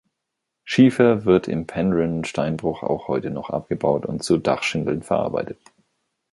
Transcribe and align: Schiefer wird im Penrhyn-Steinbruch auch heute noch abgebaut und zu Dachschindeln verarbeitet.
Schiefer 0.63 1.25
wird 1.25 1.47
im 1.47 1.67
Penrhyn-Steinbruch 1.67 2.81
auch 2.81 3.07
heute 3.07 3.29
noch 3.29 3.51
abgebaut 3.51 4.07
und 4.07 4.23
zu 4.23 4.39
Dachschindeln 4.39 5.03
verarbeitet. 5.03 5.59